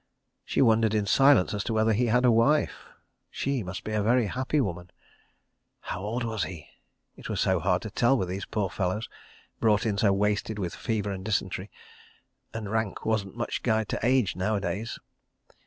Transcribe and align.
She 0.43 0.63
wondered 0.63 0.95
in 0.95 1.05
silence 1.05 1.53
as 1.53 1.63
to 1.65 1.73
whether 1.73 1.93
he 1.93 2.07
had 2.07 2.25
a 2.25 2.31
wife—she 2.31 3.61
must 3.61 3.83
be 3.83 3.91
a 3.91 4.01
very 4.01 4.25
happy 4.25 4.59
woman.... 4.59 4.89
How 5.81 6.01
old 6.01 6.23
was 6.23 6.43
he?... 6.45 6.67
It 7.15 7.29
was 7.29 7.39
so 7.39 7.59
hard 7.59 7.83
to 7.83 7.91
tell 7.91 8.17
with 8.17 8.27
these 8.27 8.45
poor 8.47 8.71
fellows, 8.71 9.07
brought 9.59 9.85
in 9.85 9.99
so 9.99 10.11
wasted 10.11 10.57
with 10.57 10.73
fever 10.73 11.11
and 11.11 11.23
dysentery; 11.23 11.69
and 12.51 12.71
rank 12.71 13.05
wasn't 13.05 13.37
much 13.37 13.61
guide 13.61 13.89
to 13.89 14.03
age 14.03 14.35
nowadays. 14.35 14.97